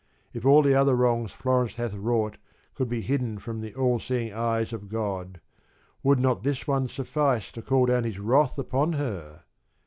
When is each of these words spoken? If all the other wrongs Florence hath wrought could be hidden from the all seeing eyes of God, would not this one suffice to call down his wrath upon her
If 0.33 0.47
all 0.47 0.63
the 0.63 0.73
other 0.73 0.95
wrongs 0.95 1.31
Florence 1.31 1.75
hath 1.75 1.93
wrought 1.93 2.37
could 2.73 2.89
be 2.89 3.01
hidden 3.01 3.37
from 3.37 3.61
the 3.61 3.75
all 3.75 3.99
seeing 3.99 4.33
eyes 4.33 4.73
of 4.73 4.89
God, 4.89 5.39
would 6.01 6.17
not 6.19 6.41
this 6.41 6.67
one 6.67 6.87
suffice 6.87 7.51
to 7.51 7.61
call 7.61 7.85
down 7.85 8.03
his 8.05 8.17
wrath 8.17 8.57
upon 8.57 8.93
her 8.93 9.43